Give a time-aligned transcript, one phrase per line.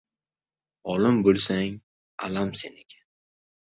[0.93, 1.79] Olim, bo‘lsang—
[2.31, 3.03] alam seniki.